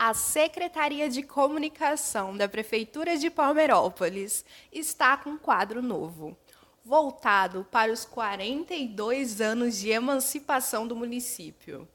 a 0.00 0.14
Secretaria 0.14 1.10
de 1.10 1.22
Comunicação 1.22 2.34
da 2.34 2.48
Prefeitura 2.48 3.18
de 3.18 3.28
Palmeirópolis 3.28 4.46
está 4.72 5.14
com 5.14 5.28
um 5.28 5.36
quadro 5.36 5.82
novo, 5.82 6.34
voltado 6.82 7.66
para 7.70 7.92
os 7.92 8.06
42 8.06 9.42
anos 9.42 9.76
de 9.76 9.90
emancipação 9.90 10.88
do 10.88 10.96
município. 10.96 11.86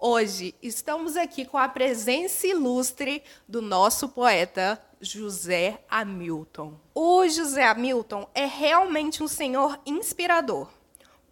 Hoje 0.00 0.54
estamos 0.62 1.14
aqui 1.14 1.44
com 1.44 1.58
a 1.58 1.68
presença 1.68 2.46
ilustre 2.46 3.22
do 3.46 3.60
nosso 3.60 4.08
poeta 4.08 4.82
José 4.98 5.84
Hamilton. 5.90 6.80
O 6.94 7.28
José 7.28 7.64
Hamilton 7.64 8.30
é 8.34 8.46
realmente 8.46 9.22
um 9.22 9.28
senhor 9.28 9.78
inspirador. 9.84 10.70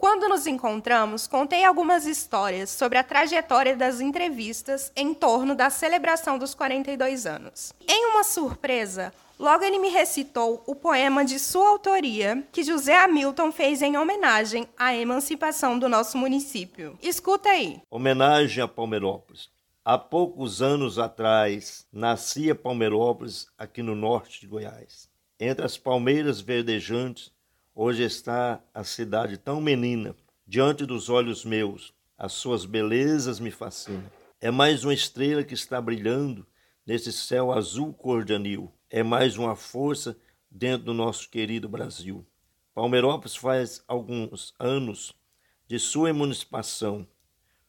Quando 0.01 0.31
nos 0.31 0.47
encontramos, 0.47 1.27
contei 1.27 1.63
algumas 1.63 2.07
histórias 2.07 2.71
sobre 2.71 2.97
a 2.97 3.05
trajetória 3.05 3.77
das 3.77 4.01
entrevistas 4.01 4.91
em 4.97 5.13
torno 5.13 5.55
da 5.55 5.69
celebração 5.69 6.39
dos 6.39 6.55
42 6.55 7.27
anos. 7.27 7.75
Em 7.87 8.07
uma 8.07 8.25
surpresa, 8.25 9.13
logo 9.39 9.63
ele 9.63 9.79
me 9.79 9.91
recitou 9.91 10.65
o 10.67 10.75
poema 10.75 11.23
de 11.23 11.39
sua 11.39 11.69
autoria 11.69 12.43
que 12.51 12.63
José 12.63 12.97
Hamilton 12.97 13.53
fez 13.53 13.83
em 13.83 13.99
homenagem 13.99 14.67
à 14.75 14.97
emancipação 14.97 15.79
do 15.79 15.87
nosso 15.87 16.17
município. 16.17 16.99
Escuta 17.03 17.51
aí. 17.51 17.83
Homenagem 17.91 18.65
a 18.65 18.69
Palmeirópolis. 18.69 19.51
Há 19.85 19.99
poucos 19.99 20.63
anos 20.63 20.99
atrás, 20.99 21.87
nascia 21.93 22.55
Palmeirópolis 22.55 23.49
aqui 23.59 23.83
no 23.83 23.95
norte 23.95 24.41
de 24.41 24.47
Goiás. 24.47 25.11
Entre 25.39 25.63
as 25.63 25.77
palmeiras 25.77 26.41
verdejantes, 26.41 27.31
Hoje 27.73 28.03
está 28.03 28.61
a 28.75 28.83
cidade 28.83 29.39
tão 29.39 29.61
menina, 29.61 30.15
diante 30.45 30.85
dos 30.85 31.09
olhos 31.09 31.45
meus, 31.45 31.95
as 32.19 32.33
suas 32.33 32.65
belezas 32.65 33.39
me 33.39 33.53
fascinam. 33.53 34.11
É 34.41 34.51
mais 34.51 34.83
uma 34.83 34.93
estrela 34.93 35.45
que 35.45 35.55
está 35.55 35.81
brilhando 35.81 36.45
nesse 36.85 37.13
céu 37.13 37.53
azul 37.53 37.93
cor 37.95 38.25
de 38.25 38.35
anil. 38.35 38.73
É 38.91 39.05
mais 39.05 39.39
uma 39.39 39.55
força 39.55 40.19
dentro 40.51 40.87
do 40.87 40.93
nosso 40.93 41.31
querido 41.31 41.69
Brasil. 41.69 42.27
Palmeirópolis 42.75 43.37
faz 43.37 43.85
alguns 43.87 44.53
anos 44.59 45.15
de 45.69 45.79
sua 45.79 46.11
emancipação. 46.11 47.07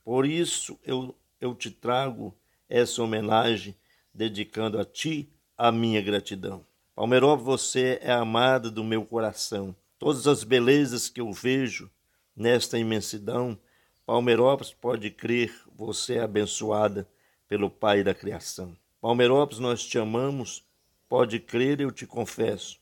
Por 0.04 0.26
isso 0.26 0.80
eu, 0.84 1.16
eu 1.40 1.54
te 1.54 1.70
trago 1.70 2.36
essa 2.68 3.04
homenagem, 3.04 3.78
dedicando 4.12 4.80
a 4.80 4.84
ti 4.84 5.32
a 5.56 5.72
minha 5.72 6.02
gratidão. 6.02 6.66
Palmeirópolis, 6.96 7.46
você 7.46 8.00
é 8.02 8.12
amada 8.12 8.72
do 8.72 8.84
meu 8.84 9.06
coração. 9.06 9.76
Todas 10.02 10.26
as 10.26 10.44
belezas 10.44 11.10
que 11.10 11.22
eu 11.22 11.32
vejo 11.32 11.88
nesta 12.36 12.76
imensidão, 12.76 13.56
Palmeirópolis 14.04 14.74
pode 14.74 15.12
crer, 15.12 15.54
você 15.76 16.16
é 16.16 16.22
abençoada 16.22 17.08
pelo 17.48 17.70
Pai 17.70 18.04
da 18.04 18.12
criação. 18.12 18.76
Palmeirópolis, 19.00 19.60
nós 19.60 19.86
te 19.86 20.00
amamos, 20.00 20.66
pode 21.08 21.40
crer, 21.40 21.82
eu 21.82 21.92
te 21.92 22.08
confesso. 22.08 22.80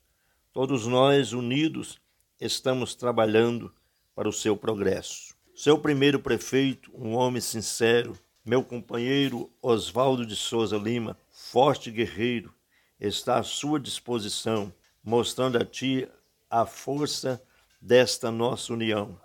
Todos 0.54 0.88
nós 0.88 1.34
unidos 1.34 2.00
estamos 2.40 2.96
trabalhando 2.96 3.70
para 4.16 4.30
o 4.30 4.34
seu 4.34 4.56
progresso. 4.56 5.36
Seu 5.54 5.78
primeiro 5.78 6.22
prefeito, 6.22 6.90
um 6.96 7.16
homem 7.16 7.42
sincero, 7.42 8.18
meu 8.46 8.64
companheiro 8.64 9.52
Oswaldo 9.62 10.26
de 10.26 10.38
Souza 10.38 10.78
Lima, 10.78 11.20
forte 11.30 11.92
guerreiro, 11.92 12.56
está 12.98 13.40
à 13.40 13.44
sua 13.44 13.78
disposição, 13.78 14.74
mostrando 15.04 15.58
a 15.58 15.66
ti 15.66 16.08
a 16.50 16.66
força 16.66 17.42
desta 17.80 18.32
nossa 18.32 18.74
união. 18.74 19.20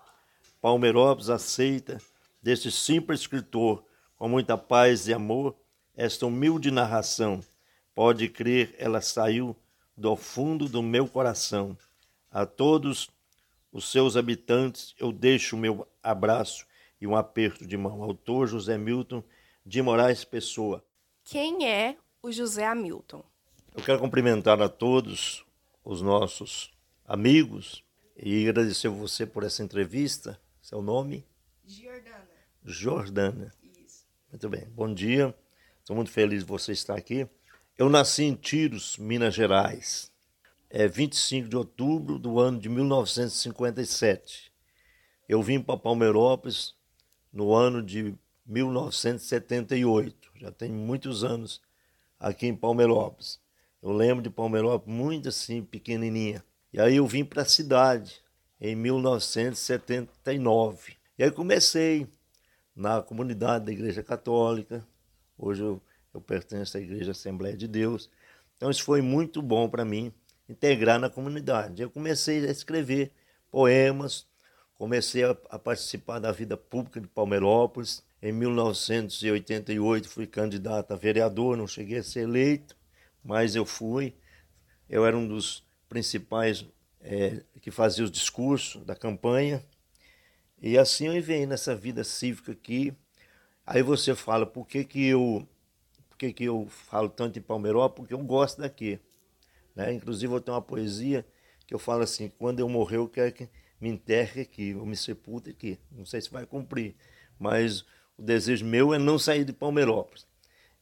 Palmeirópolis 0.61 1.31
aceita 1.31 1.99
deste 2.43 2.71
simples 2.71 3.21
escritor, 3.21 3.85
com 4.17 4.29
muita 4.29 4.57
paz 4.59 5.09
e 5.09 5.15
amor, 5.15 5.57
esta 5.97 6.27
humilde 6.27 6.71
narração. 6.71 7.41
Pode 7.95 8.29
crer, 8.29 8.75
ela 8.79 9.01
saiu 9.01 9.57
do 9.97 10.15
fundo 10.17 10.69
do 10.69 10.83
meu 10.83 11.09
coração. 11.09 11.77
A 12.31 12.45
todos 12.45 13.11
os 13.73 13.91
seus 13.91 14.17
habitantes 14.17 14.95
eu 14.99 15.13
deixo 15.13 15.57
o 15.57 15.59
meu 15.59 15.87
abraço 16.03 16.67
e 17.01 17.07
um 17.07 17.17
aperto 17.17 17.67
de 17.67 17.77
mão. 17.77 18.03
Autor 18.03 18.47
José 18.47 18.77
Milton 18.77 19.23
de 19.65 19.81
Moraes 19.81 20.25
Pessoa. 20.25 20.85
Quem 21.25 21.67
é 21.67 21.97
o 22.23 22.31
José 22.31 22.67
Hamilton? 22.67 23.25
Eu 23.75 23.83
quero 23.83 23.99
cumprimentar 23.99 24.61
a 24.61 24.69
todos 24.69 25.45
os 25.85 26.03
nossos 26.03 26.74
amigos 27.05 27.85
e 28.17 28.49
agradecer 28.49 28.89
você 28.89 29.27
por 29.27 29.45
essa 29.45 29.63
entrevista. 29.63 30.41
Seu 30.63 30.81
nome? 30.81 31.27
Jordana. 31.65 32.29
Jordana. 32.65 33.55
Isso. 33.85 34.07
Muito 34.31 34.49
bem. 34.49 34.67
Bom 34.71 34.93
dia. 34.93 35.35
Estou 35.81 35.95
muito 35.95 36.11
feliz 36.11 36.41
de 36.41 36.49
você 36.49 36.73
estar 36.73 36.97
aqui. 36.97 37.29
Eu 37.77 37.91
nasci 37.91 38.25
em 38.25 38.35
Tiros, 38.35 38.97
Minas 38.97 39.35
Gerais. 39.35 40.11
É 40.71 40.89
25 40.89 41.49
de 41.49 41.57
outubro 41.57 42.19
do 42.19 42.41
ano 42.41 42.59
de 42.59 42.69
1957. 42.69 44.51
Eu 45.29 45.43
vim 45.43 45.61
para 45.61 45.77
Palmeirópolis 45.77 46.75
no 47.33 47.55
ano 47.55 47.83
de 47.83 48.15
1978. 48.47 50.33
Já 50.37 50.51
tem 50.51 50.71
muitos 50.71 51.23
anos 51.23 51.61
aqui 52.19 52.47
em 52.47 52.57
Palmeirópolis. 52.57 53.41
Eu 53.83 53.93
lembro 53.93 54.23
de 54.23 54.31
Palmeirópolis 54.31 54.99
muito 54.99 55.29
assim, 55.29 55.63
pequenininha. 55.63 56.45
E 56.75 56.81
aí 56.81 56.97
eu 56.97 57.07
vim 57.07 57.25
para 57.25 57.43
a 57.43 57.45
cidade 57.45 58.21
em 58.61 58.75
1979. 58.75 60.97
E 61.17 61.23
aí 61.23 61.31
comecei 61.31 62.09
na 62.75 63.01
comunidade 63.01 63.67
da 63.67 63.73
Igreja 63.73 64.03
Católica. 64.03 64.85
Hoje 65.39 65.63
eu, 65.63 65.81
eu 66.13 66.21
pertenço 66.21 66.77
à 66.77 66.81
Igreja 66.81 67.13
Assembleia 67.13 67.57
de 67.57 67.69
Deus. 67.69 68.11
Então 68.57 68.73
isso 68.73 68.83
foi 68.83 69.01
muito 69.01 69.41
bom 69.41 69.69
para 69.69 69.85
mim, 69.85 70.13
integrar 70.49 70.99
na 70.99 71.09
comunidade. 71.09 71.81
Eu 71.81 71.93
comecei 71.93 72.45
a 72.45 72.51
escrever 72.51 73.13
poemas, 73.53 74.27
comecei 74.75 75.23
a, 75.23 75.37
a 75.51 75.59
participar 75.61 76.19
da 76.19 76.33
vida 76.33 76.57
pública 76.57 77.01
de 77.01 77.07
Palmeirópolis. 77.07 78.03
Em 78.21 78.33
1988 78.33 80.09
fui 80.09 80.27
candidato 80.27 80.91
a 80.91 80.97
vereador, 80.97 81.57
não 81.57 81.69
cheguei 81.69 81.99
a 81.99 82.03
ser 82.03 82.23
eleito, 82.23 82.77
mas 83.23 83.55
eu 83.55 83.65
fui. 83.65 84.13
Eu 84.91 85.07
era 85.07 85.17
um 85.17 85.29
dos 85.29 85.63
principais 85.95 86.67
é, 87.01 87.45
que 87.61 87.71
fazia 87.71 88.03
os 88.03 88.11
discursos 88.11 88.85
da 88.85 88.97
campanha. 88.97 89.65
E 90.61 90.77
assim 90.77 91.07
eu 91.07 91.23
venho 91.23 91.47
nessa 91.47 91.73
vida 91.77 92.03
cívica 92.03 92.51
aqui. 92.51 92.93
Aí 93.65 93.81
você 93.81 94.13
fala, 94.13 94.45
por 94.45 94.67
que, 94.67 94.83
que 94.83 95.07
eu 95.07 95.47
por 96.09 96.19
que, 96.19 96.33
que 96.33 96.45
eu 96.45 96.67
falo 96.69 97.09
tanto 97.09 97.39
em 97.39 97.43
Palmeirópolis? 97.43 98.09
Porque 98.09 98.15
eu 98.15 98.27
gosto 98.27 98.61
daqui. 98.61 98.99
Né? 99.75 99.93
Inclusive 99.93 100.33
eu 100.33 100.41
tenho 100.41 100.57
uma 100.57 100.63
poesia 100.63 101.25
que 101.65 101.73
eu 101.73 101.79
falo 101.79 102.03
assim, 102.03 102.29
quando 102.29 102.59
eu 102.59 102.69
morrer 102.69 102.97
eu 102.97 103.09
quero 103.09 103.33
que 103.33 103.49
me 103.81 103.89
enterre 103.89 104.41
aqui, 104.41 104.75
ou 104.75 104.85
me 104.85 104.97
sepulte 104.97 105.51
aqui. 105.51 105.79
Não 105.93 106.05
sei 106.05 106.21
se 106.21 106.31
vai 106.31 106.45
cumprir, 106.45 106.97
mas 107.39 107.83
o 108.19 108.23
desejo 108.23 108.65
meu 108.65 108.93
é 108.93 108.99
não 108.99 109.17
sair 109.17 109.45
de 109.45 109.53
Palmeirópolis. 109.53 110.27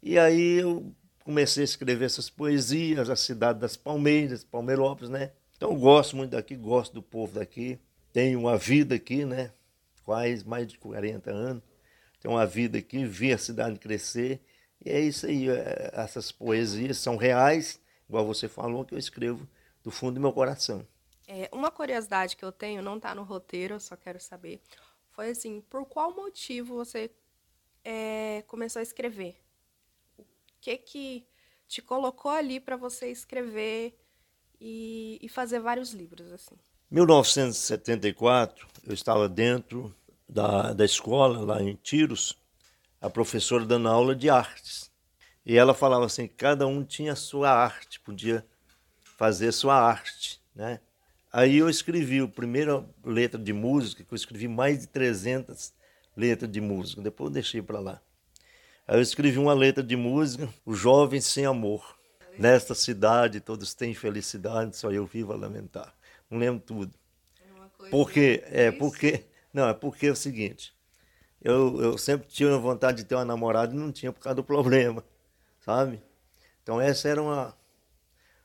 E 0.02 0.18
aí 0.18 0.60
eu 0.60 0.94
comecei 1.24 1.62
a 1.62 1.64
escrever 1.64 2.04
essas 2.04 2.28
poesias, 2.28 3.08
a 3.08 3.16
cidade 3.16 3.58
das 3.58 3.76
Palmeiras, 3.76 4.44
Palmeirópolis, 4.44 5.10
né? 5.10 5.32
Então 5.56 5.70
eu 5.70 5.76
gosto 5.76 6.16
muito 6.16 6.30
daqui, 6.30 6.56
gosto 6.56 6.92
do 6.92 7.02
povo 7.02 7.34
daqui. 7.34 7.78
Tenho 8.12 8.40
uma 8.40 8.56
vida 8.56 8.94
aqui, 8.94 9.24
né? 9.24 9.52
Quase 10.04 10.46
mais 10.46 10.66
de 10.66 10.78
40 10.78 11.30
anos. 11.30 11.62
Tenho 12.20 12.34
uma 12.34 12.46
vida 12.46 12.78
aqui, 12.78 13.04
vi 13.04 13.32
a 13.32 13.38
cidade 13.38 13.78
crescer. 13.78 14.40
E 14.84 14.90
é 14.90 15.00
isso 15.00 15.26
aí. 15.26 15.48
É, 15.48 15.90
essas 15.94 16.32
poesias 16.32 16.98
são 16.98 17.16
reais, 17.16 17.80
igual 18.08 18.26
você 18.26 18.48
falou, 18.48 18.84
que 18.84 18.94
eu 18.94 18.98
escrevo 18.98 19.48
do 19.82 19.90
fundo 19.90 20.14
do 20.14 20.20
meu 20.20 20.32
coração. 20.32 20.86
É, 21.26 21.48
uma 21.52 21.70
curiosidade 21.70 22.36
que 22.36 22.44
eu 22.44 22.52
tenho, 22.52 22.82
não 22.82 22.96
está 22.96 23.14
no 23.14 23.22
roteiro, 23.22 23.74
eu 23.74 23.80
só 23.80 23.96
quero 23.96 24.20
saber, 24.20 24.60
foi 25.10 25.30
assim, 25.30 25.60
por 25.70 25.86
qual 25.86 26.14
motivo 26.14 26.74
você 26.74 27.10
é, 27.84 28.42
começou 28.46 28.80
a 28.80 28.82
escrever? 28.82 29.41
Que 30.62 30.78
que 30.78 31.26
te 31.66 31.82
colocou 31.82 32.31
ali 32.31 32.60
para 32.60 32.76
você 32.76 33.10
escrever 33.10 33.98
e, 34.60 35.19
e, 35.20 35.28
fazer 35.28 35.58
vários 35.58 35.92
livros 35.92 36.31
assim? 36.32 36.54
1974, 36.90 38.69
eu 38.87 38.94
estava 38.94 39.28
dentro 39.28 39.94
da, 40.28 40.72
da 40.72 40.84
escola 40.84 41.40
lá 41.40 41.62
em 41.62 41.75
Tiros, 41.75 42.38
a 43.00 43.10
professora 43.10 43.64
dando 43.64 43.88
aula 43.88 44.14
de 44.14 44.31
artes. 44.31 44.90
E 45.44 45.56
ela 45.56 45.75
falava 45.75 46.06
assim, 46.06 46.28
cada 46.28 46.66
um 46.66 46.84
tinha 46.84 47.14
a 47.14 47.16
sua 47.16 47.50
arte, 47.50 47.98
podia 47.98 48.46
fazer 49.16 49.48
a 49.48 49.52
sua 49.52 49.75
arte, 49.75 50.40
né? 50.54 50.78
Aí 51.32 51.56
eu 51.56 51.69
escrevi 51.69 52.20
a 52.20 52.28
primeira 52.28 52.87
letra 53.02 53.40
de 53.40 53.52
música, 53.52 54.04
que 54.04 54.12
eu 54.12 54.16
escrevi 54.16 54.46
mais 54.46 54.81
de 54.81 54.87
300 54.88 55.72
letras 56.16 56.52
de 56.52 56.60
música, 56.60 57.00
depois 57.00 57.28
eu 57.28 57.34
deixei 57.34 57.62
para 57.62 57.81
lá. 57.81 58.00
Aí 58.87 58.96
eu 58.96 59.02
escrevi 59.02 59.38
uma 59.38 59.55
letra 59.55 59.82
de 59.82 59.96
música, 59.96 60.49
O 60.64 60.75
Jovem 60.75 61.20
Sem 61.20 61.46
Amor. 61.46 61.99
Nesta 62.38 62.75
cidade 62.75 63.40
todos 63.40 63.75
têm 63.75 63.94
felicidade, 63.94 64.76
só 64.76 64.90
eu 64.90 65.06
vivo 65.06 65.32
a 65.32 65.37
lamentar. 65.37 65.94
Não 66.31 66.38
lembro 66.38 66.61
tudo. 66.61 66.93
É 67.84 67.90
porque, 67.90 68.43
é 68.46 68.70
porque, 68.70 69.25
não, 69.52 69.69
é 69.69 69.75
porque 69.75 70.06
é 70.06 70.11
o 70.11 70.17
seguinte, 70.17 70.75
eu, 71.43 71.81
eu 71.81 71.99
sempre 71.99 72.29
tinha 72.29 72.56
vontade 72.56 72.99
de 72.99 73.05
ter 73.05 73.14
uma 73.14 73.25
namorada 73.25 73.75
e 73.75 73.79
não 73.79 73.93
tinha 73.93 74.12
por 74.12 74.20
causa 74.20 74.37
do 74.37 74.44
problema, 74.44 75.05
sabe? 75.61 76.00
Então 76.62 76.81
essa 76.81 77.08
era 77.08 77.20
uma, 77.20 77.56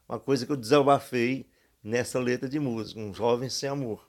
uma 0.08 0.20
coisa 0.20 0.46
que 0.46 0.52
eu 0.52 0.58
desabafei 0.58 1.48
nessa 1.84 2.20
letra 2.20 2.50
de 2.50 2.60
música, 2.60 3.00
um 3.00 3.14
jovem 3.14 3.50
sem 3.50 3.70
amor. 3.70 4.08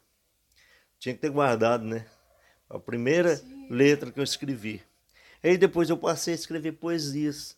Tinha 0.98 1.14
que 1.14 1.20
ter 1.20 1.30
guardado, 1.30 1.84
né? 1.84 2.06
A 2.68 2.78
primeira 2.78 3.36
Sim. 3.36 3.68
letra 3.70 4.10
que 4.10 4.18
eu 4.18 4.24
escrevi. 4.24 4.82
Aí 5.42 5.56
depois 5.56 5.88
eu 5.88 5.96
passei 5.96 6.34
a 6.34 6.36
escrever 6.36 6.72
poesias, 6.72 7.56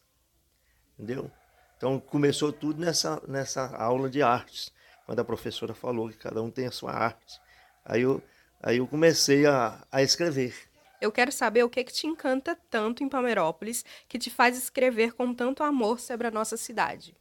entendeu? 0.99 1.31
Então 1.77 1.99
começou 1.99 2.53
tudo 2.53 2.81
nessa, 2.81 3.23
nessa 3.27 3.75
aula 3.77 4.11
de 4.11 4.23
artes, 4.23 4.71
quando 5.07 5.21
a 5.21 5.25
professora 5.25 5.73
falou 5.73 6.11
que 6.11 6.17
cada 6.17 6.43
um 6.43 6.51
tem 6.51 6.67
a 6.67 6.71
sua 6.71 6.93
arte. 6.93 7.41
Aí 7.85 8.03
eu, 8.03 8.23
aí 8.63 8.77
eu 8.77 8.87
comecei 8.87 9.47
a, 9.47 9.83
a 9.91 10.03
escrever. 10.03 10.55
Eu 11.01 11.11
quero 11.11 11.33
saber 11.33 11.65
o 11.65 11.71
que, 11.71 11.83
que 11.83 11.93
te 11.93 12.07
encanta 12.07 12.57
tanto 12.69 13.03
em 13.03 13.09
Palmeirópolis, 13.09 13.85
que 14.07 14.19
te 14.19 14.29
faz 14.29 14.59
escrever 14.59 15.15
com 15.15 15.33
tanto 15.33 15.63
amor 15.63 15.99
sobre 15.99 16.27
a 16.27 16.31
nossa 16.31 16.59
cidade. 16.59 17.17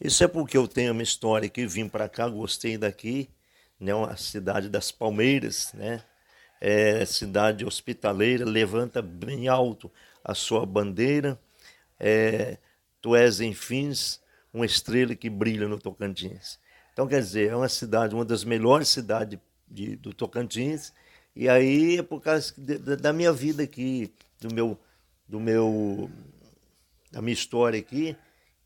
Isso 0.00 0.22
é 0.24 0.28
porque 0.28 0.56
eu 0.56 0.66
tenho 0.66 0.92
uma 0.92 1.02
história 1.02 1.48
que 1.48 1.66
vim 1.66 1.88
para 1.88 2.08
cá, 2.08 2.28
gostei 2.28 2.76
daqui, 2.76 3.30
né, 3.78 3.94
uma 3.94 4.16
cidade 4.16 4.68
das 4.68 4.90
Palmeiras, 4.90 5.72
né? 5.72 6.02
É, 6.60 7.04
cidade 7.04 7.64
hospitaleira, 7.64 8.44
levanta 8.44 9.00
bem 9.00 9.48
alto 9.48 9.90
a 10.24 10.34
sua 10.34 10.66
bandeira. 10.66 11.38
É, 11.98 12.58
tu 13.00 13.14
és, 13.14 13.40
enfim, 13.40 13.92
uma 14.52 14.66
estrela 14.66 15.14
que 15.14 15.30
brilha 15.30 15.68
no 15.68 15.78
Tocantins. 15.78 16.58
Então, 16.92 17.06
quer 17.06 17.20
dizer, 17.20 17.50
é 17.50 17.56
uma 17.56 17.68
cidade, 17.68 18.14
uma 18.14 18.24
das 18.24 18.42
melhores 18.42 18.88
cidades 18.88 19.38
de, 19.68 19.94
do 19.96 20.12
Tocantins, 20.12 20.92
e 21.34 21.48
aí 21.48 21.98
é 21.98 22.02
por 22.02 22.20
causa 22.20 22.52
de, 22.56 22.76
de, 22.76 22.96
da 22.96 23.12
minha 23.12 23.32
vida 23.32 23.62
aqui, 23.62 24.12
do 24.40 24.52
meu, 24.52 24.76
do 25.28 25.38
meu, 25.38 26.10
da 27.12 27.22
minha 27.22 27.34
história 27.34 27.78
aqui, 27.78 28.16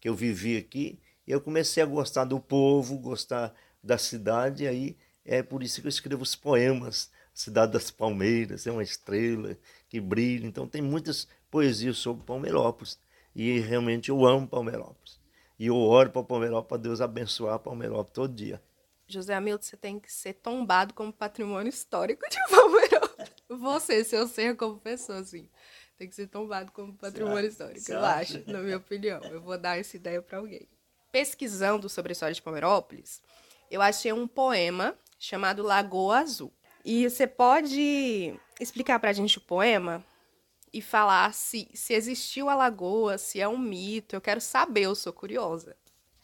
que 0.00 0.08
eu 0.08 0.14
vivi 0.14 0.56
aqui, 0.56 0.98
e 1.26 1.30
eu 1.30 1.40
comecei 1.40 1.82
a 1.82 1.86
gostar 1.86 2.24
do 2.24 2.40
povo, 2.40 2.96
gostar 2.96 3.54
da 3.82 3.98
cidade, 3.98 4.64
e 4.64 4.66
aí 4.66 4.96
é 5.24 5.42
por 5.42 5.62
isso 5.62 5.80
que 5.80 5.86
eu 5.86 5.90
escrevo 5.90 6.22
os 6.22 6.34
poemas. 6.34 7.10
Cidade 7.34 7.72
das 7.72 7.90
Palmeiras, 7.90 8.66
é 8.66 8.70
uma 8.70 8.82
estrela 8.82 9.56
que 9.88 10.00
brilha. 10.00 10.46
Então 10.46 10.66
tem 10.66 10.82
muitas 10.82 11.26
poesias 11.50 11.98
sobre 11.98 12.24
Palmeirópolis. 12.24 12.98
E 13.34 13.58
realmente 13.60 14.10
eu 14.10 14.24
amo 14.26 14.46
Palmeirópolis. 14.46 15.20
E 15.58 15.66
eu 15.66 15.76
oro 15.76 16.10
para 16.10 16.22
Palmeirópolis, 16.22 16.68
para 16.68 16.76
Deus 16.76 17.00
abençoar 17.00 17.58
Palmeirópolis 17.58 18.12
todo 18.12 18.34
dia. 18.34 18.60
José 19.06 19.34
Hamilton, 19.34 19.62
você 19.62 19.76
tem 19.76 20.00
que 20.00 20.12
ser 20.12 20.34
tombado 20.34 20.94
como 20.94 21.12
patrimônio 21.12 21.68
histórico 21.68 22.22
de 22.28 22.36
Palmeirópolis. 22.48 23.30
Você, 23.48 24.04
seu 24.04 24.26
ser 24.26 24.56
como 24.56 24.78
pessoa, 24.78 25.18
assim. 25.18 25.48
Tem 25.98 26.08
que 26.08 26.14
ser 26.14 26.26
tombado 26.26 26.72
como 26.72 26.94
patrimônio 26.94 27.48
histórico, 27.48 27.92
eu 27.92 28.04
acho, 28.04 28.42
na 28.50 28.58
minha 28.60 28.78
opinião. 28.78 29.20
Eu 29.24 29.40
vou 29.40 29.56
dar 29.58 29.78
essa 29.78 29.96
ideia 29.96 30.20
para 30.20 30.38
alguém. 30.38 30.66
Pesquisando 31.12 31.88
sobre 31.88 32.10
a 32.10 32.14
história 32.14 32.34
de 32.34 32.42
Palmeirópolis, 32.42 33.22
eu 33.70 33.80
achei 33.80 34.12
um 34.12 34.26
poema 34.26 34.96
chamado 35.18 35.62
Lagoa 35.62 36.18
Azul. 36.18 36.52
E 36.84 37.08
você 37.08 37.26
pode 37.26 38.34
explicar 38.60 38.98
para 38.98 39.10
a 39.10 39.12
gente 39.12 39.38
o 39.38 39.40
poema? 39.40 40.04
e 40.72 40.80
falar 40.80 41.34
se, 41.34 41.68
se 41.74 41.92
existiu 41.92 42.48
a 42.48 42.54
lagoa, 42.54 43.18
se 43.18 43.40
é 43.40 43.46
um 43.46 43.58
mito. 43.58 44.16
Eu 44.16 44.20
quero 44.20 44.40
saber, 44.40 44.82
eu 44.82 44.94
sou 44.94 45.12
curiosa. 45.12 45.76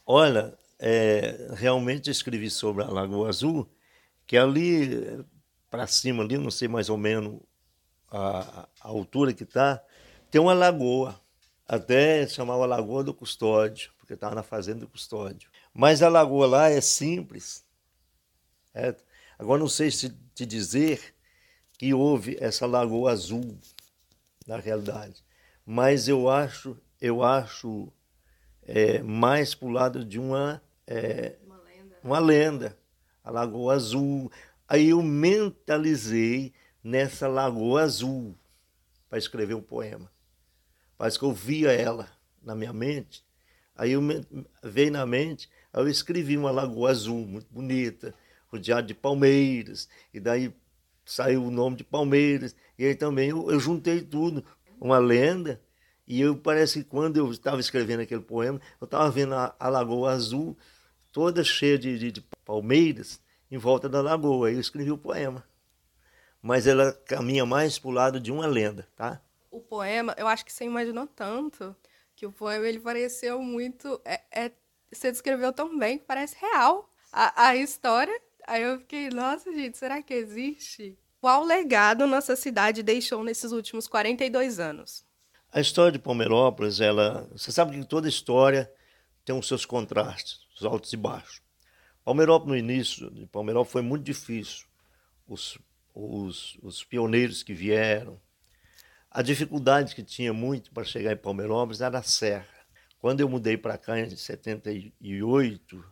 Olha, 0.07 0.57
é, 0.79 1.51
realmente 1.55 2.11
escrevi 2.11 2.49
sobre 2.49 2.83
a 2.83 2.89
Lagoa 2.89 3.29
Azul, 3.29 3.69
que 4.27 4.39
ali 4.39 5.23
para 5.71 5.87
cima, 5.87 6.23
ali, 6.23 6.39
não 6.39 6.51
sei 6.51 6.67
mais 6.67 6.89
ou 6.89 6.97
menos 6.97 7.41
a, 8.11 8.67
a 8.81 8.89
altura 8.89 9.35
que 9.35 9.43
está, 9.43 9.83
tem 10.31 10.41
uma 10.41 10.55
lagoa. 10.55 11.21
Até 11.67 12.27
chamava 12.27 12.65
Lagoa 12.65 13.05
do 13.05 13.13
Custódio, 13.13 13.93
porque 13.99 14.15
estava 14.15 14.35
na 14.35 14.43
fazenda 14.43 14.81
do 14.81 14.89
Custódio. 14.89 15.51
Mas 15.75 16.03
a 16.03 16.09
lagoa 16.09 16.47
lá 16.47 16.71
é 16.71 16.81
simples. 16.81 17.63
É? 18.73 18.95
Agora 19.39 19.61
não 19.61 19.69
sei 19.69 19.91
se 19.91 20.11
te 20.35 20.45
dizer 20.45 21.15
que 21.79 21.95
houve 21.95 22.37
essa 22.41 22.67
Lagoa 22.67 23.13
Azul 23.13 23.57
na 24.47 24.57
realidade. 24.57 25.25
Mas 25.65 26.09
eu 26.09 26.29
acho, 26.29 26.77
eu 27.01 27.23
acho 27.23 27.93
é, 28.63 29.01
mais 29.01 29.55
para 29.55 29.69
o 29.69 29.71
lado 29.71 30.05
de 30.05 30.19
uma, 30.19 30.61
é, 30.87 31.37
uma, 31.47 31.59
lenda. 31.59 31.99
uma 32.03 32.19
lenda, 32.19 32.79
a 33.23 33.31
Lagoa 33.31 33.75
Azul. 33.75 34.31
Aí 34.67 34.89
eu 34.89 35.03
mentalizei 35.03 36.53
nessa 36.83 37.29
Lagoa 37.29 37.83
Azul 37.83 38.35
para 39.09 39.19
escrever 39.19 39.55
um 39.55 39.63
poema. 39.63 40.11
Parece 40.97 41.19
que 41.19 41.25
eu 41.25 41.33
via 41.33 41.71
ela 41.71 42.11
na 42.43 42.57
minha 42.57 42.73
mente. 42.73 43.25
Aí 43.77 43.93
eu 43.93 44.03
veio 44.65 44.91
na 44.91 45.07
mente, 45.07 45.49
aí 45.73 45.81
eu 45.81 45.89
escrevi 45.89 46.37
uma 46.37 46.51
Lagoa 46.51 46.91
Azul 46.91 47.25
muito 47.25 47.47
bonita, 47.53 48.13
rodeada 48.51 48.87
de 48.87 48.95
palmeiras, 48.95 49.89
e 50.13 50.21
daí 50.21 50.53
saiu 51.09 51.45
o 51.45 51.51
nome 51.51 51.77
de 51.77 51.85
Palmeiras. 51.85 52.55
E 52.79 52.85
aí 52.85 52.95
também 52.95 53.31
eu, 53.31 53.51
eu 53.51 53.59
juntei 53.59 54.03
tudo, 54.03 54.45
uma 54.79 54.99
lenda. 54.99 55.61
E 56.07 56.21
eu 56.21 56.37
parece 56.37 56.83
que 56.83 56.89
quando 56.89 57.17
eu 57.17 57.31
estava 57.31 57.61
escrevendo 57.61 58.01
aquele 58.01 58.21
poema, 58.21 58.61
eu 58.81 58.85
estava 58.85 59.11
vendo 59.11 59.35
a, 59.35 59.55
a, 59.59 59.69
Lagoa 59.69 60.13
Azul 60.13 60.57
toda 61.13 61.43
cheia 61.43 61.79
de, 61.79 61.99
de, 61.99 62.13
de 62.13 62.21
palmeiras 62.45 63.21
em 63.51 63.59
volta 63.59 63.89
da 63.89 64.01
lagoa. 64.01 64.49
Aí 64.49 64.55
eu 64.55 64.61
escrevi 64.61 64.91
o 64.91 64.99
poema. 64.99 65.45
Mas 66.41 66.67
ela 66.67 66.93
caminha 66.93 67.45
mais 67.45 67.79
para 67.79 67.89
o 67.89 67.93
lado 67.93 68.21
de 68.21 68.31
uma 68.31 68.47
lenda, 68.47 68.87
tá? 68.95 69.21
O 69.51 69.61
poema, 69.61 70.15
eu 70.17 70.29
acho 70.29 70.45
que 70.45 70.53
você 70.53 70.65
imaginou 70.65 71.07
tanto 71.07 71.75
que 72.15 72.27
o 72.27 72.33
poema 72.33 72.67
ele 72.67 72.81
pareceu 72.81 73.43
muito. 73.43 74.01
É, 74.05 74.21
é, 74.31 74.53
você 74.91 75.11
descreveu 75.11 75.53
tão 75.53 75.79
bem 75.79 75.99
que 75.99 76.05
parece 76.05 76.37
real 76.39 76.89
a, 77.13 77.49
a 77.49 77.57
história 77.57 78.19
Aí 78.49 78.63
eu 78.63 78.79
fiquei, 78.79 79.11
nossa, 79.11 79.53
gente, 79.53 79.77
será 79.77 80.03
que 80.03 80.15
existe? 80.15 80.97
Qual 81.21 81.45
legado 81.45 82.07
nossa 82.07 82.35
cidade 82.35 82.83
deixou 82.83 83.23
nesses 83.23 83.53
últimos 83.53 83.87
42 83.87 84.59
anos? 84.59 85.05
A 85.53 85.61
história 85.61 85.93
de 85.93 85.99
Palmeirópolis, 85.99 86.81
ela, 86.81 87.29
você 87.31 87.53
sabe 87.53 87.79
que 87.79 87.85
toda 87.87 88.09
história 88.09 88.73
tem 89.23 89.39
os 89.39 89.47
seus 89.47 89.67
contrastes, 89.67 90.41
os 90.57 90.65
altos 90.65 90.91
e 90.95 90.97
baixos. 90.97 91.43
Palmeirópolis, 92.03 92.51
no 92.51 92.57
início 92.57 93.11
de 93.11 93.27
Palmeirópolis, 93.27 93.71
foi 93.71 93.83
muito 93.83 94.05
difícil. 94.05 94.67
Os, 95.27 95.59
os, 95.95 96.57
os 96.63 96.83
pioneiros 96.83 97.43
que 97.43 97.53
vieram, 97.53 98.19
a 99.11 99.21
dificuldade 99.21 99.95
que 99.95 100.03
tinha 100.03 100.33
muito 100.33 100.71
para 100.71 100.85
chegar 100.85 101.13
em 101.13 101.19
Palmeirópolis 101.19 101.83
era 101.83 101.99
a 101.99 102.03
serra. 102.03 102.49
Quando 102.99 103.21
eu 103.21 103.29
mudei 103.29 103.59
para 103.59 103.77
cá 103.77 104.01
em 104.01 104.09
78, 104.09 105.85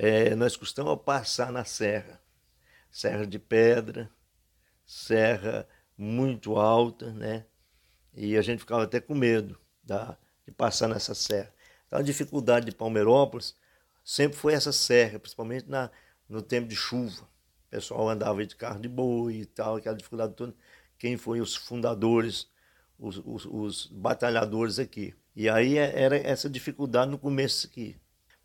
é, 0.00 0.36
nós 0.36 0.56
costumamos 0.56 1.02
passar 1.02 1.50
na 1.50 1.64
serra, 1.64 2.20
serra 2.88 3.26
de 3.26 3.36
pedra, 3.36 4.08
serra 4.86 5.68
muito 5.96 6.54
alta, 6.54 7.12
né? 7.12 7.44
E 8.14 8.36
a 8.36 8.42
gente 8.42 8.60
ficava 8.60 8.84
até 8.84 9.00
com 9.00 9.12
medo 9.12 9.58
da, 9.82 10.16
de 10.46 10.52
passar 10.52 10.86
nessa 10.86 11.16
serra. 11.16 11.52
Então 11.88 11.98
a 11.98 12.02
dificuldade 12.02 12.66
de 12.66 12.76
Palmeirópolis 12.76 13.56
sempre 14.04 14.38
foi 14.38 14.54
essa 14.54 14.70
serra, 14.70 15.18
principalmente 15.18 15.68
na, 15.68 15.90
no 16.28 16.42
tempo 16.42 16.68
de 16.68 16.76
chuva. 16.76 17.22
O 17.66 17.70
pessoal 17.70 18.08
andava 18.08 18.46
de 18.46 18.54
carro 18.54 18.78
de 18.78 18.88
boi 18.88 19.34
e 19.34 19.46
tal, 19.46 19.76
aquela 19.76 19.96
dificuldade 19.96 20.34
toda. 20.34 20.54
Quem 20.96 21.16
foi 21.16 21.40
os 21.40 21.56
fundadores, 21.56 22.48
os, 22.96 23.20
os, 23.24 23.46
os 23.46 23.86
batalhadores 23.86 24.78
aqui. 24.78 25.12
E 25.34 25.48
aí 25.48 25.76
é, 25.76 26.00
era 26.00 26.16
essa 26.16 26.48
dificuldade 26.48 27.10
no 27.10 27.18
começo 27.18 27.66
aqui. 27.66 27.96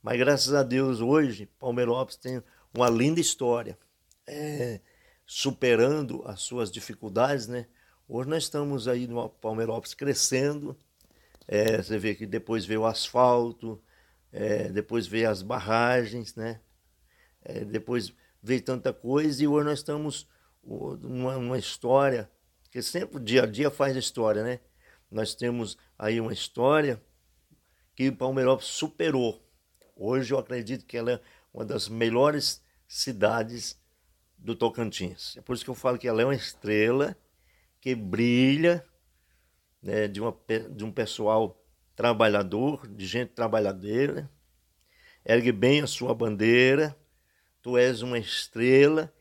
Mas 0.03 0.19
graças 0.19 0.53
a 0.53 0.63
Deus, 0.63 0.99
hoje, 0.99 1.45
Palmeirópolis 1.57 2.17
tem 2.17 2.43
uma 2.75 2.89
linda 2.89 3.21
história. 3.21 3.79
É, 4.27 4.81
superando 5.25 6.21
as 6.25 6.41
suas 6.41 6.69
dificuldades, 6.69 7.47
né? 7.47 7.67
Hoje 8.05 8.29
nós 8.29 8.43
estamos 8.43 8.89
aí 8.89 9.07
no 9.07 9.29
Palmeirópolis 9.29 9.93
crescendo. 9.93 10.77
É, 11.47 11.81
você 11.81 11.97
vê 11.97 12.13
que 12.15 12.25
depois 12.25 12.65
veio 12.65 12.81
o 12.81 12.85
asfalto, 12.85 13.81
é, 14.29 14.67
depois 14.67 15.07
veio 15.07 15.29
as 15.29 15.41
barragens, 15.41 16.35
né? 16.35 16.59
É, 17.41 17.63
depois 17.63 18.13
veio 18.41 18.61
tanta 18.61 18.91
coisa 18.91 19.41
e 19.41 19.47
hoje 19.47 19.65
nós 19.65 19.79
estamos 19.79 20.27
numa, 21.01 21.37
numa 21.37 21.57
história 21.57 22.29
que 22.69 22.81
sempre 22.81 23.21
dia 23.21 23.43
a 23.43 23.45
dia 23.45 23.71
faz 23.71 23.95
história, 23.95 24.43
né? 24.43 24.59
Nós 25.09 25.33
temos 25.33 25.77
aí 25.97 26.19
uma 26.19 26.33
história 26.33 27.01
que 27.95 28.11
Palmeirópolis 28.11 28.69
superou. 28.69 29.41
Hoje 29.95 30.33
eu 30.33 30.39
acredito 30.39 30.85
que 30.85 30.97
ela 30.97 31.13
é 31.13 31.21
uma 31.53 31.63
das 31.63 31.87
melhores 31.87 32.61
cidades 32.87 33.79
do 34.37 34.55
Tocantins. 34.55 35.37
É 35.37 35.41
por 35.41 35.55
isso 35.55 35.63
que 35.63 35.69
eu 35.69 35.75
falo 35.75 35.97
que 35.97 36.07
ela 36.07 36.21
é 36.21 36.25
uma 36.25 36.35
estrela 36.35 37.15
que 37.79 37.95
brilha 37.95 38.83
né, 39.81 40.07
de, 40.07 40.19
uma, 40.21 40.35
de 40.71 40.83
um 40.83 40.91
pessoal 40.91 41.61
trabalhador, 41.95 42.87
de 42.87 43.05
gente 43.05 43.29
trabalhadeira, 43.33 44.29
ergue 45.25 45.51
bem 45.51 45.81
a 45.81 45.87
sua 45.87 46.13
bandeira. 46.13 46.97
Tu 47.61 47.77
és 47.77 48.01
uma 48.01 48.17
estrela 48.17 49.13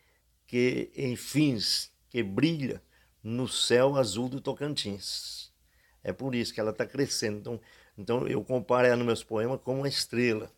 que, 0.47 0.91
enfim, 0.97 1.59
que 2.11 2.23
brilha 2.23 2.83
no 3.23 3.47
céu 3.47 3.97
azul 3.97 4.29
do 4.29 4.41
Tocantins. 4.41 5.52
É 6.02 6.12
por 6.12 6.35
isso 6.35 6.52
que 6.52 6.61
ela 6.61 6.71
está 6.71 6.85
crescendo. 6.85 7.38
Então, 7.38 7.61
Então 7.97 8.26
eu 8.26 8.43
comparo 8.43 8.87
ela 8.87 8.97
nos 8.97 9.07
meus 9.07 9.23
poemas 9.23 9.61
como 9.62 9.79
uma 9.79 9.88
estrela. 9.88 10.50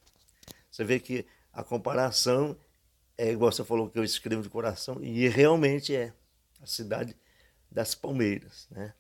Você 0.74 0.82
vê 0.82 0.98
que 0.98 1.24
a 1.52 1.62
comparação 1.62 2.56
é 3.16 3.30
igual 3.30 3.52
você 3.52 3.62
falou 3.62 3.88
que 3.88 3.96
eu 3.96 4.02
escrevo 4.02 4.42
de 4.42 4.48
coração, 4.48 4.98
e 5.00 5.28
realmente 5.28 5.94
é 5.94 6.12
a 6.60 6.66
cidade 6.66 7.16
das 7.70 7.94
Palmeiras. 7.94 8.66
Né? 8.72 8.92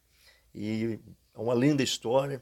E 0.54 1.00
é 1.34 1.38
uma 1.40 1.52
linda 1.52 1.82
história. 1.82 2.40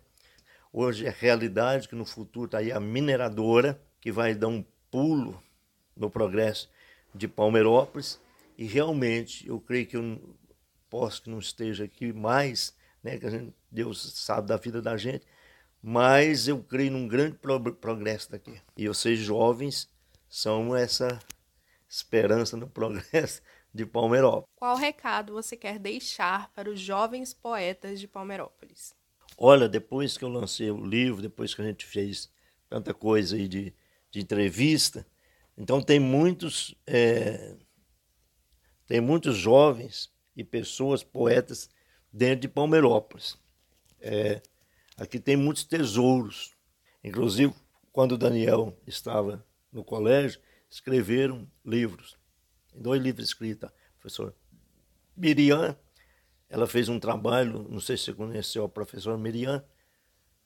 Hoje 0.71 1.07
é 1.07 1.17
realidade 1.19 1.89
que 1.89 1.95
no 1.95 2.05
futuro 2.05 2.45
está 2.45 2.59
aí 2.59 2.71
a 2.71 2.79
mineradora, 2.79 3.81
que 4.03 4.13
vai 4.13 4.35
dar 4.35 4.49
um 4.49 4.63
pulo 4.91 5.43
no 5.97 6.11
progresso 6.11 6.69
de 7.15 7.27
Palmeirópolis. 7.27 8.21
E 8.59 8.67
realmente 8.67 9.49
eu 9.49 9.59
creio 9.59 9.87
que 9.87 9.97
eu 9.97 10.37
posso 10.91 11.23
que 11.23 11.31
não 11.31 11.39
esteja 11.39 11.85
aqui 11.85 12.13
mais, 12.13 12.77
né, 13.03 13.17
que 13.17 13.31
gente, 13.31 13.55
Deus 13.71 14.13
sabe 14.13 14.47
da 14.47 14.59
vida 14.59 14.83
da 14.83 14.99
gente, 14.99 15.27
mas 15.83 16.47
eu 16.47 16.63
creio 16.63 16.93
num 16.93 17.09
grande 17.09 17.37
progresso 17.81 18.31
daqui. 18.31 18.61
E 18.77 18.87
vocês 18.87 19.19
jovens 19.19 19.91
são 20.29 20.77
essa 20.77 21.19
esperança 21.89 22.57
no 22.57 22.69
progresso 22.69 23.43
de 23.75 23.85
Palmeirópolis. 23.85 24.49
Qual 24.57 24.77
recado 24.77 25.33
você 25.33 25.57
quer 25.57 25.79
deixar 25.79 26.53
para 26.53 26.71
os 26.71 26.79
jovens 26.79 27.35
poetas 27.35 27.99
de 27.99 28.07
Palmeirópolis? 28.07 28.95
Olha, 29.37 29.69
depois 29.69 30.17
que 30.17 30.25
eu 30.25 30.29
lancei 30.29 30.71
o 30.71 30.85
livro, 30.85 31.21
depois 31.21 31.55
que 31.55 31.63
a 31.63 31.65
gente 31.65 31.85
fez 31.85 32.31
tanta 32.69 32.95
coisa 32.95 33.35
aí 33.35 33.49
de, 33.49 33.75
de 34.11 34.21
entrevista, 34.21 35.07
então 35.57 35.83
tem 35.83 35.99
muitos, 35.99 36.75
é, 36.87 37.57
tem 38.87 39.01
muitos 39.01 39.37
jovens 39.37 40.13
e 40.37 40.45
pessoas, 40.45 41.03
poetas, 41.03 41.69
dentro 42.13 42.43
de 42.43 42.49
Palmeirópolis. 42.49 43.37
É, 44.01 44.41
aqui 45.03 45.19
tem 45.19 45.37
muitos 45.37 45.65
tesouros. 45.65 46.53
Inclusive, 47.03 47.53
quando 47.93 48.17
Daniel 48.17 48.77
estava 48.87 49.45
no 49.73 49.85
colégio, 49.85 50.41
escreveram 50.71 51.51
livros. 51.65 52.17
Dois 52.75 53.03
livros 53.03 53.27
escritos. 53.27 53.69
Professor 53.99 54.35
Miriam, 55.17 55.77
ela 56.49 56.67
fez 56.67 56.89
um 56.89 56.99
trabalho, 56.99 57.67
não 57.69 57.81
sei 57.81 57.97
se 57.97 58.05
você 58.05 58.15
conheceu 58.15 58.65
a 58.65 58.69
professora 58.69 59.19
Miriam 59.19 59.65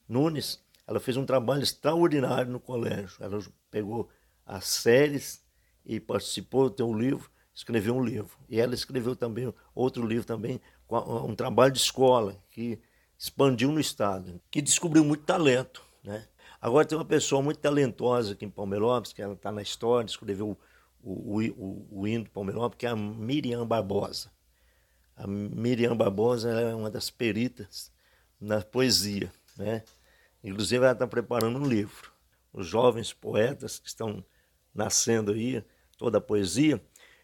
Nunes, 0.07 0.63
ela 0.87 0.99
fez 0.99 1.17
um 1.17 1.25
trabalho 1.25 1.63
extraordinário 1.63 2.51
no 2.51 2.59
colégio. 2.59 3.17
Ela 3.19 3.39
pegou 3.69 4.09
as 4.45 4.65
séries 4.65 5.43
e 5.85 5.99
participou, 5.99 6.69
tem 6.69 6.85
um 6.85 6.97
livro, 6.97 7.29
escreveu 7.53 7.95
um 7.95 8.03
livro. 8.03 8.37
E 8.49 8.59
ela 8.59 8.73
escreveu 8.73 9.15
também 9.15 9.53
outro 9.75 10.05
livro 10.05 10.25
também, 10.25 10.59
um 10.89 11.35
trabalho 11.35 11.73
de 11.73 11.79
escola, 11.79 12.41
que 12.49 12.79
expandiu 13.17 13.71
no 13.71 13.79
estado, 13.79 14.39
que 14.51 14.61
descobriu 14.61 15.03
muito 15.03 15.23
talento, 15.23 15.83
né? 16.03 16.27
Agora 16.59 16.85
tem 16.85 16.97
uma 16.97 17.05
pessoa 17.05 17.41
muito 17.41 17.59
talentosa 17.59 18.33
aqui 18.33 18.45
em 18.45 18.49
Palmeirópolis, 18.49 19.13
que 19.13 19.21
ela 19.21 19.33
está 19.33 19.51
na 19.51 19.61
história, 19.61 20.07
escreveu 20.07 20.57
o, 21.03 21.37
o, 21.37 21.41
o, 21.41 21.87
o 22.01 22.07
hino 22.07 22.23
do 22.23 22.29
Palmeirópolis, 22.31 22.77
que 22.77 22.85
é 22.85 22.89
a 22.89 22.95
Miriam 22.95 23.65
Barbosa. 23.65 24.31
A 25.15 25.27
Miriam 25.27 25.95
Barbosa 25.95 26.49
é 26.49 26.73
uma 26.73 26.89
das 26.89 27.09
peritas 27.09 27.91
na 28.39 28.61
poesia, 28.61 29.31
né? 29.55 29.83
Inclusive 30.43 30.83
ela 30.83 30.93
está 30.93 31.07
preparando 31.07 31.59
um 31.59 31.65
livro. 31.65 32.11
Os 32.53 32.67
jovens 32.67 33.13
poetas 33.13 33.79
que 33.79 33.87
estão 33.87 34.23
nascendo 34.73 35.31
aí, 35.31 35.63
toda 35.97 36.19
a 36.19 36.21
poesia, 36.21 36.81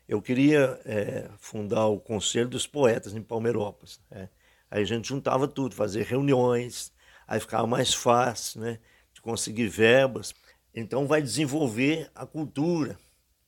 eu 0.08 0.22
queria 0.22 0.80
é, 0.86 1.30
fundar 1.38 1.88
o 1.88 2.00
Conselho 2.00 2.50
dos 2.50 2.68
Poetas 2.68 3.14
em 3.14 3.22
Palmeirópolis. 3.22 4.02
Né? 4.12 4.30
Aí 4.74 4.82
a 4.82 4.86
gente 4.86 5.08
juntava 5.08 5.48
tudo, 5.48 5.76
fazia 5.76 6.04
reuniões, 6.04 6.92
aí 7.28 7.40
ficava 7.40 7.68
mais 7.68 7.94
fácil, 7.94 8.62
né? 8.62 8.80
conseguir 9.22 9.68
verbas. 9.68 10.34
Então 10.74 11.06
vai 11.06 11.22
desenvolver 11.22 12.10
a 12.16 12.26
cultura. 12.26 12.98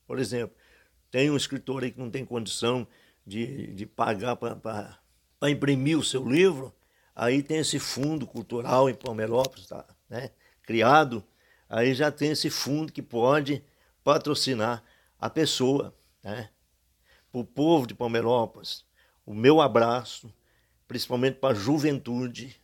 Por 0.06 0.20
exemplo, 0.20 0.56
tem 1.10 1.32
um 1.32 1.36
escritor 1.36 1.84
aí 1.84 1.92
que 1.92 2.00
não 2.00 2.12
tem 2.12 2.24
condição 2.24 2.88
de, 3.26 3.74
de 3.74 3.88
pagar 3.88 4.36
para 4.36 5.00
imprimir 5.50 5.98
o 5.98 6.04
seu 6.04 6.24
livro, 6.30 6.72
aí 7.16 7.42
tem 7.42 7.58
esse 7.58 7.80
fundo 7.80 8.28
cultural 8.28 8.88
em 8.88 8.94
Palmeirópolis, 8.94 9.66
tá, 9.66 9.84
né, 10.08 10.30
criado, 10.62 11.24
aí 11.68 11.96
já 11.96 12.12
tem 12.12 12.30
esse 12.30 12.52
fundo 12.52 12.94
que 12.94 13.02
pode 13.02 13.64
patrocinar 14.04 14.84
a 15.20 15.28
pessoa. 15.28 15.92
Né? 16.24 16.50
Para 17.32 17.42
o 17.42 17.44
povo 17.44 17.88
de 17.88 17.96
Palmeirópolis, 17.96 18.86
o 19.26 19.34
meu 19.34 19.60
abraço, 19.60 20.32
principalmente 20.88 21.36
para 21.36 21.54
a 21.54 21.58
juventude 21.58 22.56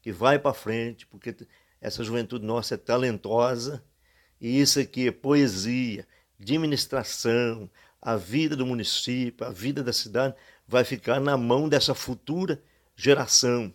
que 0.00 0.10
vai 0.10 0.38
para 0.38 0.54
frente, 0.54 1.06
porque 1.06 1.34
essa 1.80 2.02
juventude 2.02 2.44
nossa 2.44 2.74
é 2.74 2.76
talentosa 2.76 3.84
e 4.40 4.60
isso 4.60 4.80
aqui 4.80 5.08
é 5.08 5.12
poesia, 5.12 6.06
administração, 6.40 7.70
a 8.00 8.16
vida 8.16 8.56
do 8.56 8.66
município, 8.66 9.46
a 9.46 9.50
vida 9.50 9.82
da 9.82 9.92
cidade 9.92 10.34
vai 10.66 10.82
ficar 10.82 11.20
na 11.20 11.36
mão 11.36 11.68
dessa 11.68 11.94
futura 11.94 12.60
geração. 12.96 13.72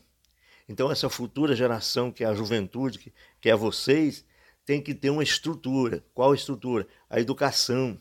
Então, 0.67 0.91
essa 0.91 1.09
futura 1.09 1.55
geração, 1.55 2.11
que 2.11 2.25
é 2.25 2.27
a 2.27 2.33
juventude, 2.33 2.99
que, 2.99 3.13
que 3.39 3.49
é 3.49 3.55
vocês, 3.55 4.25
tem 4.65 4.81
que 4.81 4.93
ter 4.93 5.09
uma 5.09 5.23
estrutura. 5.23 6.03
Qual 6.13 6.33
estrutura? 6.33 6.85
A 7.09 7.21
educação. 7.21 7.97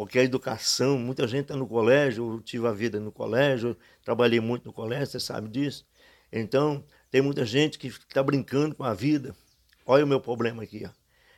Porque 0.00 0.18
a 0.18 0.24
educação, 0.24 0.98
muita 0.98 1.28
gente 1.28 1.42
está 1.42 1.54
no 1.54 1.66
colégio, 1.66 2.32
eu 2.32 2.40
tive 2.40 2.66
a 2.66 2.72
vida 2.72 2.98
no 2.98 3.12
colégio, 3.12 3.76
trabalhei 4.02 4.40
muito 4.40 4.64
no 4.64 4.72
colégio, 4.72 5.08
você 5.08 5.20
sabe 5.20 5.50
disso. 5.50 5.86
Então, 6.32 6.82
tem 7.10 7.20
muita 7.20 7.44
gente 7.44 7.78
que 7.78 7.88
está 7.88 8.22
brincando 8.22 8.74
com 8.74 8.82
a 8.82 8.94
vida. 8.94 9.36
Olha 9.84 10.02
o 10.02 10.08
meu 10.08 10.18
problema 10.18 10.62
aqui. 10.62 10.86
Ó. 10.86 10.90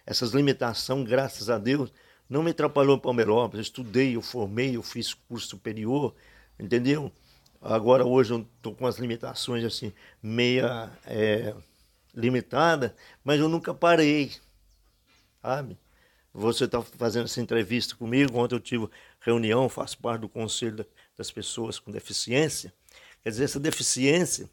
Essas 0.07 0.31
limitações, 0.31 1.09
graças 1.09 1.51
a 1.51 1.59
Deus, 1.59 1.93
não 2.31 2.41
me 2.41 2.53
atrapalhou 2.53 2.95
em 2.95 3.01
Palmeirópolis. 3.01 3.55
Eu 3.55 3.63
estudei, 3.63 4.15
eu 4.15 4.23
formei, 4.23 4.77
eu 4.77 4.83
fiz 4.85 5.13
curso 5.13 5.49
superior, 5.49 6.15
entendeu? 6.57 7.11
Agora, 7.61 8.07
hoje, 8.07 8.33
eu 8.33 8.43
estou 8.43 8.77
com 8.77 8.87
as 8.87 8.97
limitações 8.97 9.65
assim, 9.65 9.93
meia 10.23 10.89
é, 11.05 11.53
limitada, 12.15 12.95
mas 13.25 13.41
eu 13.41 13.49
nunca 13.49 13.75
parei, 13.75 14.31
sabe? 15.43 15.82
Você 16.35 16.65
está 16.65 16.83
fazendo 16.83 17.25
essa 17.25 17.41
entrevista 17.41 17.95
comigo, 17.95 18.39
ontem 18.39 18.55
eu 18.55 18.61
tive 18.61 18.89
reunião, 19.21 19.69
faço 19.69 19.99
parte 19.99 20.23
do 20.23 20.29
conselho 20.29 20.87
das 21.17 21.31
pessoas 21.31 21.79
com 21.79 21.91
deficiência. 21.91 22.73
Quer 23.23 23.31
dizer, 23.31 23.45
essa 23.45 23.61
deficiência 23.61 24.49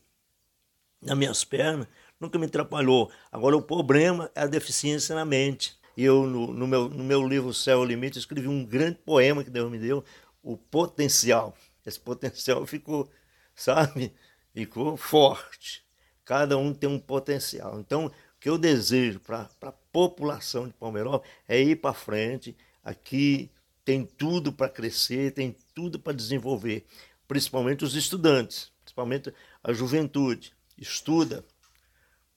nas 1.01 1.17
minhas 1.17 1.43
pernas, 1.43 1.87
nunca 2.19 2.37
me 2.37 2.45
atrapalhou. 2.45 3.11
Agora, 3.31 3.55
o 3.55 3.61
problema 3.61 4.29
é 4.35 4.41
a 4.41 4.47
deficiência 4.47 5.15
na 5.15 5.25
mente. 5.25 5.77
E 5.95 6.03
eu, 6.03 6.25
no, 6.25 6.47
no 6.53 6.67
meu, 6.67 6.89
no 6.89 7.03
meu 7.03 7.27
livro 7.27 7.53
Céu 7.53 7.83
Limite, 7.83 8.19
escrevi 8.19 8.47
um 8.47 8.65
grande 8.65 8.97
poema 8.99 9.43
que 9.43 9.49
Deus 9.49 9.71
me 9.71 9.77
deu, 9.77 10.03
o 10.41 10.57
potencial. 10.57 11.55
Esse 11.85 11.99
potencial 11.99 12.65
ficou, 12.65 13.09
sabe, 13.55 14.13
ficou 14.53 14.95
forte. 14.97 15.83
Cada 16.23 16.57
um 16.57 16.73
tem 16.73 16.89
um 16.89 16.99
potencial. 16.99 17.79
Então, 17.79 18.07
o 18.07 18.11
que 18.39 18.49
eu 18.49 18.57
desejo 18.57 19.19
para 19.19 19.71
população 19.99 20.65
de 20.65 20.73
Palmeirópolis 20.75 21.29
é 21.45 21.61
ir 21.61 21.75
para 21.75 21.93
frente. 21.93 22.55
Aqui 22.81 23.51
tem 23.83 24.05
tudo 24.05 24.53
para 24.53 24.69
crescer, 24.69 25.33
tem 25.33 25.53
tudo 25.75 25.99
para 25.99 26.13
desenvolver, 26.13 26.85
principalmente 27.27 27.83
os 27.83 27.95
estudantes, 27.95 28.71
principalmente 28.81 29.33
a 29.61 29.73
juventude 29.73 30.53
estuda, 30.77 31.43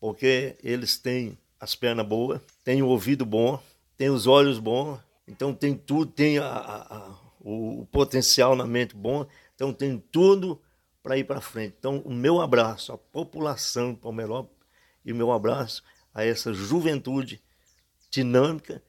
porque 0.00 0.56
eles 0.60 0.98
têm 0.98 1.38
as 1.60 1.76
pernas 1.76 2.04
boas, 2.04 2.40
têm 2.64 2.82
o 2.82 2.88
ouvido 2.88 3.24
bom, 3.24 3.62
têm 3.96 4.10
os 4.10 4.26
olhos 4.26 4.58
bons, 4.58 4.98
então 5.28 5.54
tem 5.54 5.76
tudo, 5.76 6.10
tem 6.10 6.38
a, 6.38 6.46
a, 6.46 6.96
a, 6.96 7.10
o, 7.40 7.82
o 7.82 7.86
potencial 7.86 8.56
na 8.56 8.66
mente 8.66 8.96
bom, 8.96 9.24
então 9.54 9.72
tem 9.72 10.02
tudo 10.10 10.60
para 11.00 11.16
ir 11.16 11.24
para 11.24 11.40
frente. 11.40 11.76
Então, 11.78 11.98
o 11.98 12.12
meu 12.12 12.40
abraço 12.40 12.92
à 12.92 12.98
população 12.98 13.92
de 13.92 14.00
Palmeirópolis 14.00 14.56
e 15.04 15.12
o 15.12 15.16
meu 15.16 15.30
abraço 15.30 15.84
a 16.12 16.24
essa 16.24 16.52
juventude 16.52 17.40
dinâmica 18.12 18.82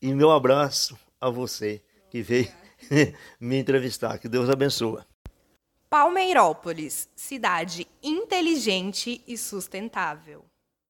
e 0.00 0.14
meu 0.14 0.30
abraço 0.30 0.96
a 1.20 1.28
você 1.28 1.82
que 2.08 2.22
veio 2.22 2.50
me 3.38 3.58
entrevistar. 3.58 4.18
Que 4.18 4.28
Deus 4.28 4.48
abençoe. 4.48 5.02
Palmeirópolis, 5.90 7.08
cidade 7.16 7.86
inteligente 8.00 9.22
e 9.26 9.36
sustentável. 9.36 10.44